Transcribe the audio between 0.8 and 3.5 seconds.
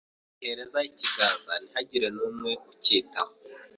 ikiganza ntihagire n’umwe ucyitaho